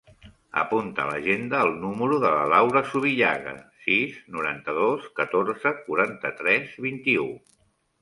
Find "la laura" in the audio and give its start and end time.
2.37-2.83